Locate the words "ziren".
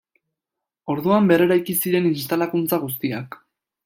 1.83-2.07